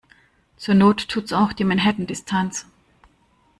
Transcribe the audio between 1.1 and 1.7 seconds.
auch die